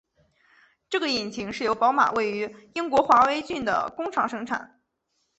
[0.89, 4.81] 这个引擎是由宝马位于英国华威郡的工厂生产。